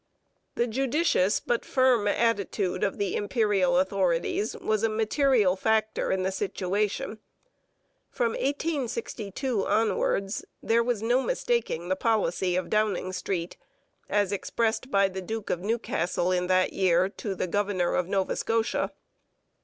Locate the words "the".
0.55-0.65, 2.97-3.15, 6.23-6.31, 11.89-11.95, 15.07-15.21, 17.35-17.45